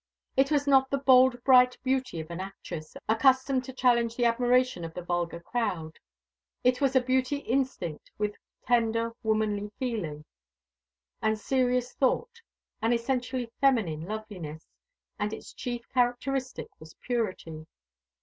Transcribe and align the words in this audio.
It 0.35 0.49
was 0.49 0.65
not 0.65 0.89
the 0.89 0.97
bold 0.97 1.43
bright 1.43 1.77
beauty 1.83 2.19
of 2.19 2.31
an 2.31 2.39
actress, 2.39 2.97
accustomed 3.07 3.63
to 3.65 3.71
challenge 3.71 4.15
the 4.15 4.25
admiration 4.25 4.83
of 4.83 4.95
the 4.95 5.03
vulgar 5.03 5.39
crowd; 5.39 5.99
it 6.63 6.81
was 6.81 6.95
a 6.95 7.01
beauty 7.03 7.37
instinct 7.41 8.09
with 8.17 8.33
tender 8.65 9.13
womanly 9.21 9.69
feeling, 9.77 10.25
and 11.21 11.37
serious 11.37 11.93
thought, 11.93 12.41
an 12.81 12.93
essentially 12.93 13.51
feminine 13.61 14.01
loveliness; 14.05 14.65
and 15.19 15.33
its 15.33 15.53
chief 15.53 15.87
characteristic 15.89 16.69
was 16.79 16.95
purity. 16.95 17.67